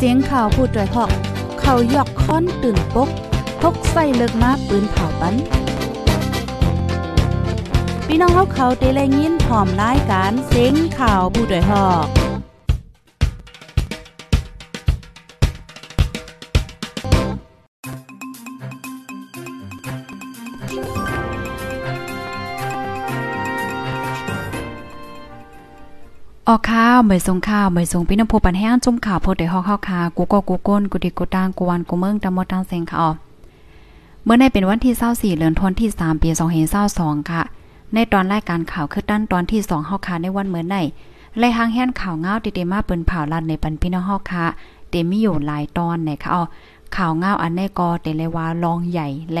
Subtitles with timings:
[0.00, 1.10] เสียงข่าวผู้ด้วยหอก
[1.60, 3.08] เขายกค้อนตื่นปก
[3.60, 5.34] พกใส่เลิกมาปืนเผาปัน
[8.06, 12.17] พี่น้องเขาเขาเตะเลยินพร้อมรายการเสียงข่าวผู้ด้วยหอก
[26.50, 33.08] ออกข้าวเหมยทรงข้าวเหมยทรงพี่น้ำผู้ปันแห้งจุ่มข่าวโพดได้ฮอกข้าวคากูก็กูก้นกูดิกูตางกูวันกูเมืองตะมดตังเซงค่ะ
[34.24, 36.28] เมื่อในเป็นวันที่24เดือนธันวาคมที่3ปี
[36.78, 37.42] 2522ค่ะ
[37.94, 40.76] ในตอนรายการข่าวคือด้านตอนที่2เฮาคาในวันเมื่อไหน
[41.38, 44.44] ไล่หางแห่นข่าวเงาติเดมาเปิ้นเผาลัดในปันพี่น้องเฮาคา
[44.88, 46.42] เตมีอยู่หลายตอนไหนค่ะอ๋อ
[46.96, 49.40] ข่าวเงาอันแน่กอเตเลว่าลองใหญ่แล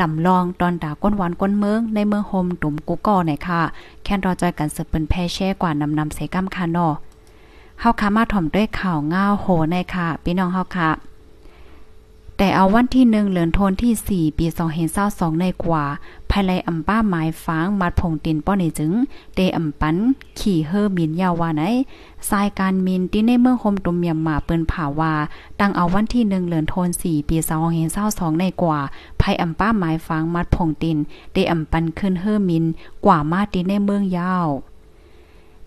[0.00, 3.60] ลำลองตอนดาก้นหวานก้นเมืองในเมืองโฮมตุ่มกุกอไหนค่ะ
[4.04, 6.88] แค่นรอจอยกันสืบเป็นแพ่แช่กว่านำนำเสกัมคานอ
[7.80, 10.90] เฮาคามาถ่อมด้วยข่าวเงาโหในค่ะพี่น้องเฮาค่ะ
[12.36, 14.46] แต่เอาวันที่หนึ่งเหลือนโทนที่4ปี
[14.92, 15.84] 2022ในกว่า
[16.30, 18.92] ภายในอำป้าหมายฟางมัดผงตินป้อนี่จึง
[19.34, 19.96] เดอำปัน
[20.40, 21.62] ขี่เฮอมินยาวว่าไหน
[22.30, 25.14] สายการมินที่ในเมืองโฮมตุมเมียมมาเปิ้นผาว่า
[25.60, 27.36] ตั้งเอาวันที่หนึ่งเหลือนโทน4ปี
[27.88, 28.78] 2022ในกว่า
[29.20, 30.98] ภายอำป้าหมายฟางมัดผงติน
[31.32, 32.64] เดอำปันขึ้นเฮอมิน
[33.04, 34.48] กว่ามาตีในเมืองยาว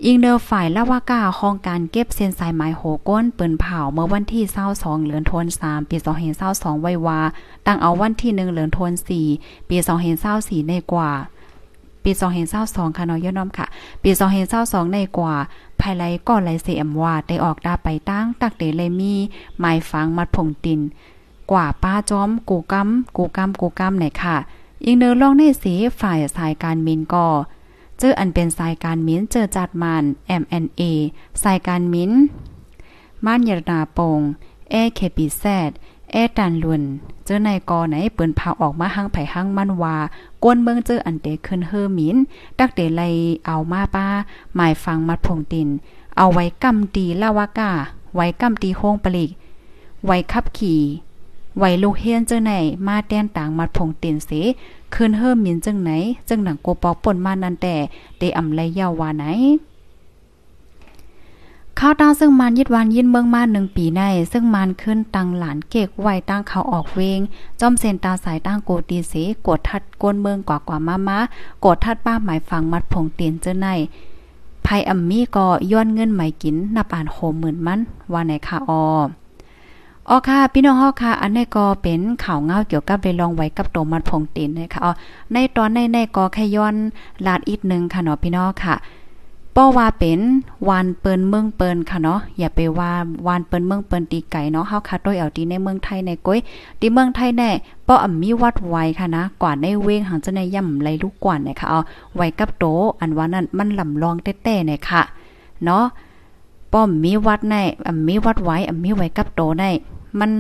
[0.06, 4.44] อิงเดอฝ่ายละว่ากาห้องการเก็บเส้นสายหมายโหก้นเปิ้นเผาเมื่อวันที่
[4.76, 5.98] 22เหลือนธันวามปี
[6.40, 7.20] 2022ไว้ว่า
[7.66, 9.26] ตั้งเอาวันที่1เหลือนธันวาคม
[9.70, 9.78] ปี
[10.24, 11.10] 2024ในกว่า
[12.04, 12.12] ปี
[12.54, 13.66] 2022ค่ะเนาะย่อน้อมค่ะ
[14.04, 14.12] ปี
[14.52, 15.34] 2022ในกว่า
[15.82, 19.14] ภายไลก่อนไลเสียมว่าได้ออกดาไปตั้งตักเดเลยมี
[19.60, 20.80] หมายฟังมัดผงติน
[21.52, 24.36] กว่าป้าจอมกูกำกูกำกูกำไหนค่ะ
[24.86, 27.28] อิงเนอลองในสีฝ่ายสายการมินก่อ
[28.06, 30.04] เจออันเป็นสายการมิ้นเจอจัดมัน
[30.42, 30.82] MNA
[31.44, 32.12] สายการมิ้น
[33.26, 34.20] ม่านยรนาโปง
[34.70, 35.70] เอเคปีแซด
[36.12, 36.84] เอตันลุน
[37.26, 39.98] เจอในกอไหนเปิ้นพาออกมาหังไผหังมันวา
[40.44, 42.18] ก้นเมืองเจออันเตขึ้นเฮอมิน
[42.60, 43.02] ดักเดไล
[43.46, 44.08] เอามาป้า
[44.56, 45.70] หมายฟังมัดพงติน
[46.18, 47.72] เอาไว้กำตีลาวากา
[48.16, 49.32] ไว้กำตีโฮงปลีก
[50.06, 50.82] ไว้ขับขี่
[51.58, 52.52] ไว้ลูกเฮียนเจอไหน
[52.88, 54.30] มาแต้นต่างมัดพงตินเส
[54.94, 55.92] คืนเฮิมมินจังไหน
[56.30, 57.76] จังหนังโกปอกป่นมานันแต่
[58.20, 59.26] ได้อำไลยาวว่าไหน
[61.80, 67.20] ข้าวตาซึ่งมันยึดวานยินเมืองมาหนึ่งปีใน ซึ่งมันขึ้นตังหลานเกกไวตั้งเขาออกเวง
[67.60, 69.14] จอมเซนตาสายตั้งโกตีเส
[69.48, 71.20] กดทัดกวนเมืองกว่ากว่ามามา
[71.66, 73.68] กดทัดป้าหมายฟังมัดผงเตียนเจ้าใน
[74.66, 77.80] ภัยอัมมี่ก็ย้อนเงินหม่กินนับอ่านโหหมื่นมัน
[78.12, 78.84] ว่าไหนค่ะออ
[80.10, 84.92] อ๋อค่ะ พี่น้องฮอค่ะ อันนี้ก็เป็นข่าวเงาเกี่ยวกับได้ลองไว้กับโตมัดพงตินนะคะอ๋อ
[85.34, 86.76] ในตอนในในก็แค่ย้อน
[87.26, 88.76] ลาดอีกหนึ่งค่ะเนาะพี่น้องค่ะ
[89.56, 90.20] ป้อว่าเป็น
[90.68, 92.92] วานเปินเมืองเปินค่ะเนาะอย่าไปว่า
[93.28, 96.40] วานเปินเมืองเปินตีไก่เนาะเฮาค่ะต้อยเอาตีในเมืองไทยในก้อย
[96.80, 97.50] ตีเมืองไทยแน่
[97.88, 101.80] ป้ออ่ำมีวัดไว้ค่ะนะกว่าในเวงหังจะในย่ำไหลลูกกว่านะคะเอา
[102.16, 102.66] ไว้กับโต
[103.00, 105.02] อันว่านั้นมันลำลองแต้ๆเนี่ยค่ะ
[105.66, 105.84] เนาะ
[106.74, 107.56] ป้อมมีวัดใน
[107.88, 109.64] อ่ำมีวัดไว้อ่ำมีไว้กับโตใน
[110.20, 110.32] มัน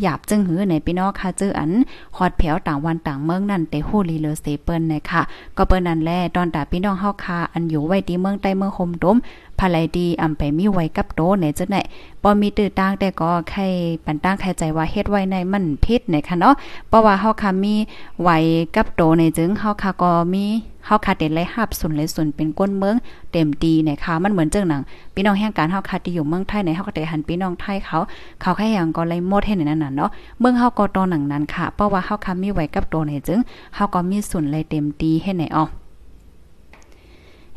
[0.00, 1.70] หยาบจึงหือในพี่น้องค่ะเจออัน
[2.16, 5.22] ฮอดแผวต่างวันต่างเมืองนั่นแต่ฮู้ลีเลอเซเปิ้นนะคะ
[5.56, 9.16] ก็เปิ้นนั่นแลตอนตาพี่น้องเฮาค่ะอันอยู่ไว้ที่เมืองใต้เมืองโฮมต้ม
[9.60, 11.76] ภายดีอำไปมีไว้กับโตในจังไหน
[12.22, 13.60] บ่มีตื้อต่างแต่ก็ใคร
[14.04, 16.54] ปันตั้งใครใจว่าเฮ็ดไว้ในมันผิดนคะเนาะ
[16.88, 17.74] เพราะว่าเฮาค่ะมี
[18.22, 18.36] ไว้
[18.74, 20.44] กับโตในจึงเฮาค่ะก็มี
[20.86, 22.96] เฮาคาเต็นไลหับสุนเลยสุนเป็นก้นเมือง
[23.32, 24.82] เต็มดีเนี่ยค่ะมันเหมือนเจิงหนัง
[25.14, 27.98] พี่น้องแห่งการเฮาคาที่อยู่เมืองไทยในเฮาก็ได้หันพี่น้องไทยเขา
[28.40, 30.10] เขาแค่อย่างก็เลยหมดให้ในนั้นน่ะเนาะ
[30.40, 33.40] เมืองเฮาก็ตอหนังนั้นค่ะเพราะว่าเฮาคามีไว้กับโตในจึง
[33.74, 35.64] เฮาก็มีสุนเลยเต็มดีให้ไหนอ๋อ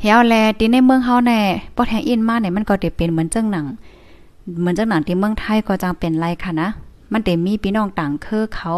[0.04, 1.42] เฮียแลที่ในเมืองเฮาแน่
[1.76, 3.66] บ่แทงอินมาเนี่ยมันก็ได้เป็นเหมือนเจิงหนัง
[4.60, 6.70] เหมือนเจิงหนังที่เมืองไทยก็จังเป็นไรค่ะนะ
[7.12, 8.74] มันแต่มีพี่น้องต่างคือเขา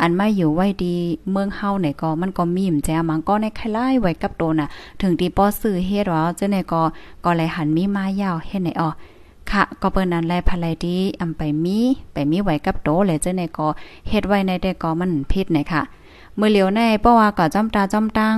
[0.00, 0.94] อันไมาอยู่ไว้ดี
[1.30, 4.68] เมืองเฮาเนี่ยก็มันก็มีมแจมันก็ในคลายไว้กับโตน่ะ
[5.00, 6.82] ถึงที่ป้อซื้อเฮ็ดว่าเจ้าเนี่ยก็
[7.24, 8.88] ก็เลยหันมีมายาวเฮ็ดไหนอ๋อ
[9.50, 11.78] ค่ะ ก็เปิ้นนั้นแลภรรยดีอำไปมี
[12.12, 13.66] ไปมีไว้กับโตเลยเจ้าเนี่ยก็
[14.08, 15.82] เฮ็ดไว้ในแต่ก็มันผิดเนี่ยค่ะ
[16.36, 18.36] เมื้อเหลียวในเพราะว่าก็จ้ำตาจ้ำตัง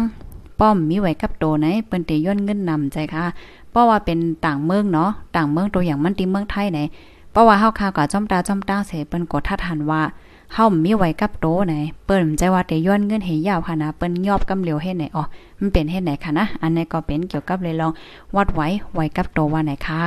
[0.60, 3.24] ป้อมมีไว้กับโตไหนเปิ้นติย่นเงินนำใจค่ะ
[3.70, 6.80] เพราะว่าเป็นต่างเมืองเนาะต่างเมืองตัวอย่างมันติเมืองไทยไหน
[7.32, 10.02] เพราะว่าเฮาข่าวกับจ้อมตาจ้อมตาเสเปิ้นกดทัดหันว่า
[10.54, 11.74] เฮามีไว้กับโตไหน
[12.04, 15.22] เปิ้นใจว่าแต่ย้อนเงินให้ยาวค่ะนะเปิ้นยอบกำเหลียวเฮ็ดไหนอ๋อ
[15.60, 17.92] มันเป็นเฮ็ดไหนค่ะนะอันนี้ก็เป็นเกี่ยวกับเลยลอง
[18.36, 20.02] วัดไว้ไว้กับโตว่าไหนค่ะ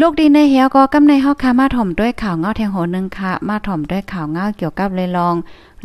[0.00, 5.34] ลูกดีในเหียวก็กำในเฮาค่ะมาถ่อมด้วยข่าวเงาแทงโหนึงค่ะ มาถ่อมด้วยข่าวเงาเกี่ยวกับเลยลอง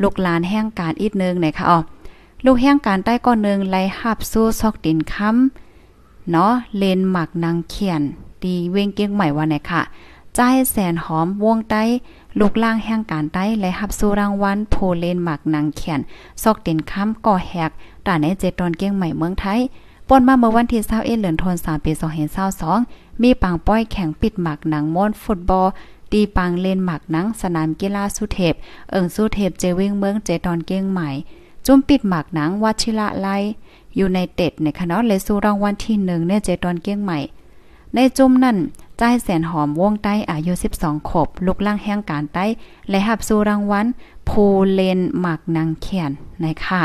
[0.01, 1.79] ลูกหลานแห่งการอีกนึงไหนค่ะอ๋อ
[2.43, 8.01] ลูกแห่งการใต้ก้อนนึงไล่หับสู้ซอกดินค้ำเนาะเลนหมักนางเขียน
[8.43, 9.81] ดีเว้งเกียงใหม่ว่าไหนค่ะ
[10.37, 11.83] จ่ายแสนหอมวงใต้
[12.39, 16.01] ลูกล่างแห่งการใต้และหับสู่รางวัลโพเลนหมักนางแขน
[16.43, 17.71] ซอกเต็นค้ำก่อแหก
[18.05, 19.59] ตาในเจตอนเกียงใหม่เมืองไทย
[20.09, 21.91] ปนมาเมื่อวันที่21เดือนธันวาคมปี
[22.57, 25.67] 2022มีปังป้อยแข่งปิดหมักหนังม้วนฟุตบอล
[26.11, 28.53] ตีปังเลนหมักหนังสนามกีฬาสุเทพ
[28.91, 31.09] เอิงสุเทพเจวิงเมืองเจตอนเกียงใหม่
[31.65, 33.27] จุ่มปิดหมักหนังวัชิระไล
[33.95, 37.19] อยู่ในเต็ดในคณะเลสูรางวัลที่1ในเจตอนเกียงใหม่
[37.95, 38.57] ในจุ่มนั่น
[39.01, 42.45] จ่ายแสนหอมวงใต้อายุ 12 ขบลูกล่างแห่งการใต้
[42.89, 43.85] และหับสู่รางวัล
[44.29, 46.83] ภูเลนหมักนางแขนในค่ะ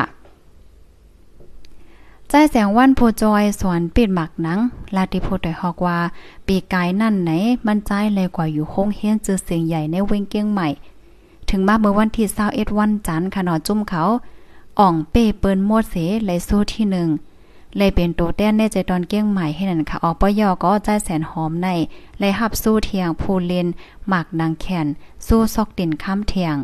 [2.28, 4.58] ใจแสงวันผู้จอยสวนปิดหมักหนัง
[4.96, 5.98] ลาติโพดได้ฮอกว่า
[6.46, 7.30] ปีกายนั่นไหน
[7.66, 10.68] มันใจเลยกว่าอยู่คงเฮียนจือเสียงใหญ่ในเวงเกียงใหม่
[11.48, 14.02] ถึงมาเมื่อวันที่21วันจันทร์ขนอจุ่มเขา
[14.78, 15.94] อ่องเป้เปิ้นโมดเส
[16.26, 17.08] เลยสู้ที่หนึ่ง
[17.76, 21.68] เลยเป็นโตแต้นในใจตอนเกี้ยงใหม่ให้นั่นค่ะอปยอก็ใจแสนหอมใน
[22.18, 23.66] เลยหับสู้เทียงผู้เลน
[24.08, 24.86] หมากนางแขน
[25.26, 26.56] สู้ซอกดินค้ำเทียง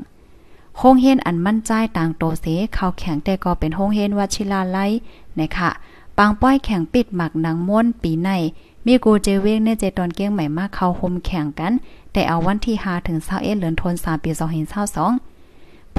[0.78, 4.78] โฮงเฮนอันมั่นใจต่างโตเสเขาแข็งแต่ก็เป็นโฮงเฮนวัชิลาไล
[5.38, 5.70] นะคะ
[6.18, 8.30] ปางป้อยแข่งปิดหมักนางม้วนปีใน
[8.86, 11.72] มีกูเจเวงในเจตอนเกี้ยงใหม่มากเขาคมแข่งกัน
[12.12, 14.30] แต่เอาวันที่5ถึง21เดือนธันวาคมปี
[14.86, 15.35] 2022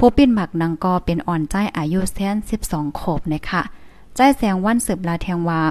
[0.00, 2.36] ผู้ปิดหมักนางกอเป็นอ่อนใจอายุแสน
[2.68, 3.62] 12ขบนะคะ
[4.16, 5.62] ใจแสงวันสืบลาแทงว่า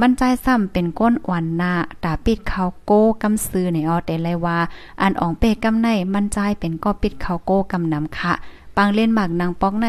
[0.00, 1.72] มันใจซ้ำเป็นก้นอ่อนหน้า
[2.04, 4.58] ตาปิดเขาโก้กำซื้อในออแต่เลยว่า
[5.02, 8.32] อันอ่องเปกำในมันใจเป็นก็ปิดเขาโก้กำนำค่ะ
[8.76, 9.88] ปังเล่นหมากนางปอกใน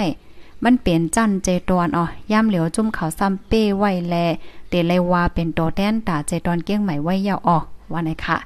[0.63, 4.15] มันเปลี่ยนจันเจตวนอ๋อย่ำเหลียวจุ่มเขาซ้ำเป้ไว้แล
[4.69, 8.37] เตเลยว่าเป็นโตแดนตาเจตอนเกี้ยงใหม่ไว้ยาวออกว่าไหนค่ะ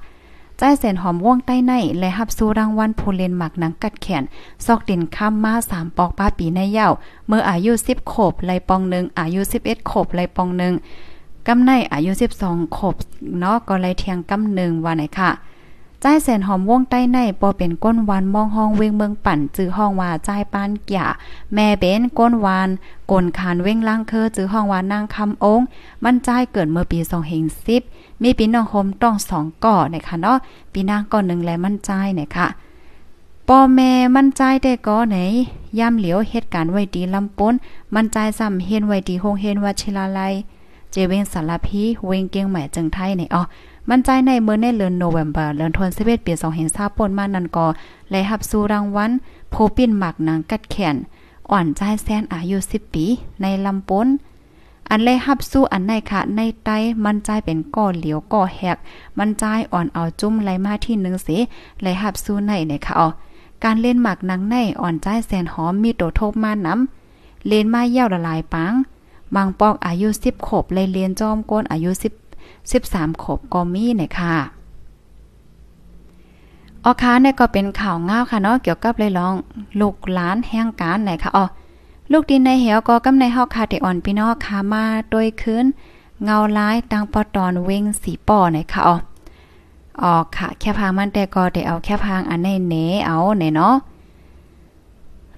[0.61, 4.23] ใจเส้นหอมว่องใต้ใน และหับสู้รางวัลผู้เล่นหมักหนังกัดแขน
[4.65, 6.87] ซอกดินข้ามมาสามปอกป้าปีในเย้า
[7.27, 10.73] เมื่ออายุ10ขบไลปองหนึ่งอายุ11ขบไลปองหนึ่ง
[11.47, 12.11] กำในอายุ
[12.43, 12.95] 12ขบ
[13.39, 15.29] เนาะก็ไลเทียงกำหนึ่งว่าไหนค่ะ
[16.03, 21.05] จ่าแสนหอมวงใต้ในปอเป็นก้นวานมองห้องเวงเมืองปั่นจื้อห้องว่าใจปานเกี่ย
[21.53, 22.69] แม่เป็นก้นวาน
[23.11, 25.65] กลคานเว้งล่างเคอจื้อห้องว่านางคำองค์
[26.03, 26.99] มันใจเกิดเมื่อปี
[27.61, 30.37] 2010มีปีน้องโฮมต้องสองก่อนะคะเนาะ
[30.73, 32.47] ปีนางก่อนหนึ่งและมันใจนี่ยค่ะ
[33.47, 35.17] ปอแม่มันใจแต่ก็ไหน
[35.79, 37.53] ย่ำเหลียวเหตุการณ์ไว้ดีลำป้น
[37.93, 40.21] มันใจซ้ำเฮ็นไว้ดีโฮงเฮ็นวัชิลาไล
[40.91, 43.41] เจเวงสารพีเวงเกียงใหม่จึงไทยในอ๋อ
[43.89, 46.33] มันใจในเมื่อในเดือนโนเวมเบอร์เดือนธันวาคมปี
[46.65, 47.67] 2020ปนมานั่นก็
[48.11, 49.11] และรับสู่รางวัล
[49.51, 50.95] โพปินหมักนางกัดแขน
[51.51, 53.05] อ่อนใจแสนอายุ 10 ปี
[53.41, 54.07] ในลำปน
[54.89, 56.69] อันเลยหับสู้อันในค่ะ ในไต
[57.03, 58.77] มันใจเป็นก่อเหลียวก่อแหก
[59.17, 59.43] มันใจ
[59.73, 61.29] อ่อนเอาจุ้มไหลมาที่หนึ่งเส
[61.81, 63.07] เลยหับสู้ในเนี่ยค่ะอ๋อ
[63.63, 68.73] การเล่นหมากนางในอ่อนใจแสนหอมมีโตทบมาน้ำเล่นมาเย่าละลายปัง
[69.35, 74.35] บางปอกอายุ10ขบเลยเรียนจอมก้นอายุ10 13 ขบก็มีเนี่ยค่ะ
[76.83, 79.35] ออค้าเนี่ยก็เป็นข่าวง้าวค่ะเนาะเกี่ยวกับเลยลอง
[79.79, 81.45] ลูกหลานแห่งการไหนค่ะอ๋อ
[82.11, 85.65] ลูกดินในเหวก็กำในเฮาคาติอ่อนพี่น้องค่ะมาโดยคืน
[86.23, 88.95] เงาล้ายตังปอตอนเวงสีป่อไหนค่ะอ๋อ
[90.03, 92.75] ออกค่ะ แค่พางมันแต่ก็ได้เอาแค่พางอันในเน
[93.05, 93.75] เอาไหนเนาะ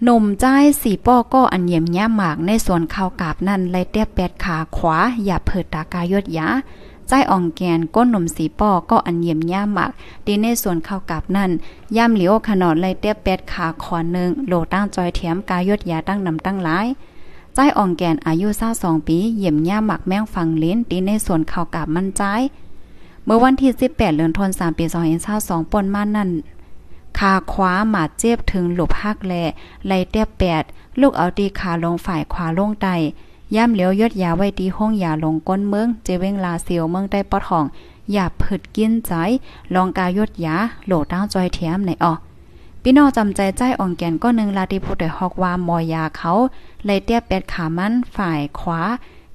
[0.04, 6.48] หนุ่มจ้ายสีป้อก็อันเยี่ยมย่ามากในส่วนข้าวกาบนั่นไล่เตี้ยแปดขาขวา อย่าเผิดตากายดยา
[7.14, 9.92] ใจอ่องแกนก้นหนุ่มสีป้อก็อันเยี่ยมย่ามมาก
[10.26, 11.52] ดีในส่วนข้าวกาบนั่น
[11.98, 16.88] ย่ามเหลียวขนอดไล่เตี้ยแปดขาขอนึงโลตั้งจอยเถียมกายดยาตั้งนำตั้งหลาย
[17.54, 22.22] ใจอ่องแกนอายุ22ปีเยี่ยมย่ามมากแม่งฟังลิ้นดีในส่วนข้าวกาบมันใจ
[23.26, 24.86] เมื่อวันที่ 18เดือนธันวาคมปี
[25.30, 26.30] 2022ปนมานั่น
[27.20, 29.34] ขาขวาหมาเจ็บถึงหลบหักแล
[29.88, 30.64] ไล่เตี้ยแปด
[31.00, 32.88] ลูกเอาตีขาลงฝ่ายขวาลงไต
[33.56, 37.66] ย่ำเหลียวยดยาไว้ดีห้องยาลงก้นเมือง เจเวงลาเซียวเมืองได้ปอทอง
[38.12, 39.12] อย่าผึดกินใจ
[39.76, 40.56] ลองกายดยา
[40.86, 42.14] โหลตั้งจอยเทียมในออ
[42.82, 46.32] พี่น้องจำใจใจอ่องแก่นก็นึงลาติพูดได้ฮอกว่ามอยาเขา
[46.86, 48.82] เลยเตี้ยเป็ดขามันฝ่ายขวา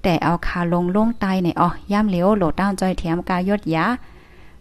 [0.03, 3.87] แต่เอาขาลงลงไตในออย่ำเหลียวโหลตั้งจอยเทียมกายดยา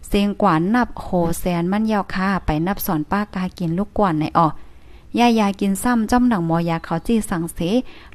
[0.06, 1.06] เสียงกวานับโห
[1.38, 4.48] แสนมันยาวค่าไปนับสอนป้ากากินลูกกวนในออ
[5.18, 7.58] ยายากินซ้ำจ้ำหนังหมอยาเขาจี้สั่งเส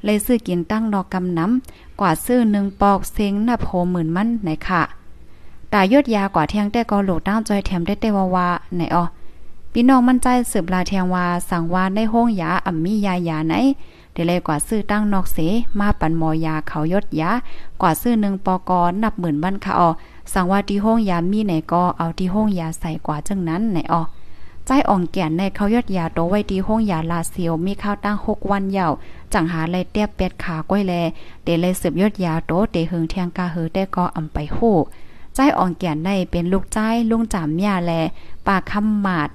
[0.04, 4.82] เลยซื้อกินตั้งนอกกำน้ำกว่าซื้อหนึ่งปอกเซ็งนับโหหมื่นมันไหนค่ะ
[5.72, 9.04] ตายดยากว่าเทียงแต่ก็โหลดตั้งจอยแถมได้แต่ว่าวาไหนอ๋อ
[9.72, 13.54] พี่น้องมั่นใจสืบลาเทียงว่าสั่งว่าในห้องยาอ่ำมียายาไหน
[14.12, 15.38] เดเลยกว่าซื้อตั้งนอกเส
[15.78, 17.30] มาปันหมอยาเขายดยา
[17.82, 19.88] กว่าซื้อหนึ่งปอกอนับหมื่นบ้านค่ะอ๋อ
[20.32, 24.02] สั่งว่าที่ห้องยามีไหนก็เอาที่ห้องยาใส่กว่าจังนั้นไหนอ๋อ
[24.66, 28.92] ใจอ่องแก่นในเขายอดยาโตไว้ที่ห้องยาลาเซียวมีข้าวตั้งหกวันยาว
[29.32, 30.94] จังหาไรเตี้ยเป็ดขาก้อยแล
[31.42, 34.58] เตเลยสืบยอดยาโตเตหึงเทียงกาเฮอได้ก็อำไปโห
[35.34, 36.78] ใจอ่องแก่นในเป็นลูกใจ
[37.10, 37.92] ลุงจามยาแล
[38.46, 39.28] ปากคำหมาด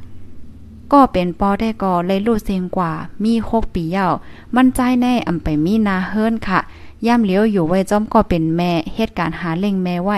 [0.93, 2.91] ก็เป็นปอได้ก่อเลยรู้เสียงกว่า
[3.23, 4.07] มีหกปีเย้า
[4.55, 6.59] มันใจแน่อำไปมีนาเฮิรนค่ะ
[7.05, 10.11] ย่ำเลี้ยวอยู่ไว้จอมก็เป็นแม่เหตุการณ์หาเล่งแม่ไหว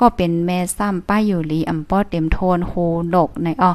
[0.00, 2.72] ก็เป็นแม่ซ้ำป้าอยู่ลีอำป้อเต็มโทนโฮ
[3.14, 3.72] ดกในอ้อ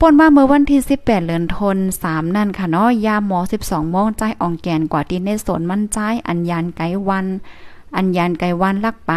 [0.00, 5.98] ป่นว่าเมื่อวันที่ 18เดือนธันวาคมนั่นค่ะเนาะยามหมอ 12โมงใจอ่องแกนกว่าที่ในสนมันใจ
[6.28, 7.26] อัญญานไกวัน
[7.96, 9.12] อัญญานไกวันลักไป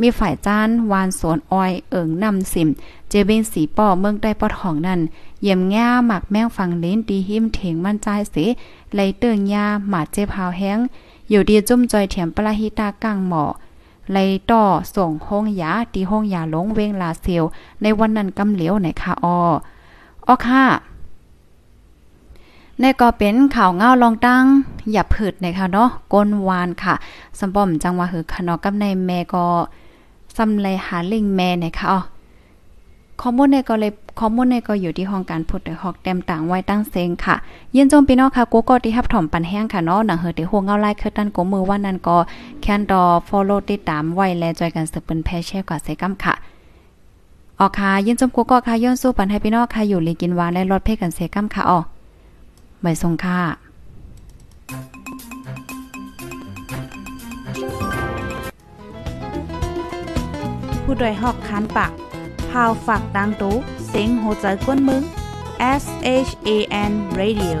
[0.00, 2.68] มีฝ่ายจานวานสวนอ้อยเอิงนำสิม
[3.08, 5.00] เจเบงสีป้อเมืองได้ปอดของนั่น
[5.42, 8.46] เยี่ยมง่าหมักแมงฟังเลนดีหิมเถงมันใจสิ
[8.92, 10.78] ไหลเตืองยาหมาเจ็บหาวแห้ง
[11.30, 13.44] อยู่ดีจุ่มจอยเถียมปลาฮิตากลางหมอ
[14.12, 14.18] ไล
[14.50, 14.62] ต่อ
[14.94, 17.44] ส่งห้องยาตีห้องยาลงเวงลาเซียว
[17.82, 19.38] ในวันนั้นกำเหลียวไหนคะออ
[20.28, 20.64] ออค่ะ
[22.80, 24.44] ในก็เป็นข่าวเงาลองตั้ง
[24.92, 26.94] อย่าผืดนะคะเนาะก้นวานค่ะ
[27.38, 29.44] สมบอมจังว่าหือคะเนาะกับในแม่ก็
[30.36, 32.00] ซำไลหาลิงแม่นะคะอ๋อ
[33.20, 37.36] ข้อมูลในก็เลยข้อมูลในก็อยู่ที่ห้องการพูดแต่ฮอกแต้มต่างไว้ตั้งเซงค่ะ
[37.74, 42.16] ยินจมพี่น้องค่ะกูก็ที่รับถ่อมปันแห้งค่ะเนาะหนังเฮอที่หัวเงาไล่คือตันกมือว่านั้นก็
[42.60, 46.34] แคนดอ follow ติดตามไว้และจอยกันสืบเป็นแพแช่กว่าเซกัมค่ะ
[47.60, 51.80] ออค่ะยินจมกูก็ค่ะย้อนสู้ปันให้พี่น้องค่ะอยู่ลีกินหวานและรถเพ่กันเซกัมค่ะอ๋อ
[52.82, 53.40] ใบทรงค่า
[60.82, 61.92] ผู้ดยหอกคันปาก
[62.50, 63.54] พาวฝากดังตู้
[63.86, 65.02] เสียงโหใจกวนมึง
[65.82, 65.84] S
[66.28, 66.48] H A
[66.90, 67.58] N Radio